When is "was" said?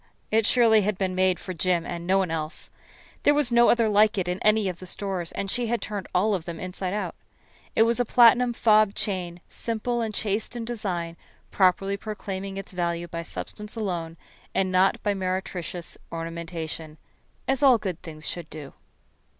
3.35-3.51, 7.83-7.99